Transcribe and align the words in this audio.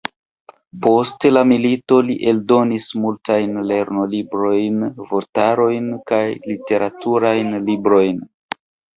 Post 0.83 1.25
la 1.33 1.41
milito 1.49 1.97
li 2.05 2.13
eldonis 2.31 2.87
multajn 3.03 3.59
lernolibrojn, 3.71 4.79
vortarojn 5.11 5.91
kaj 6.13 6.23
literaturajn 6.53 7.53
librojn. 7.69 8.25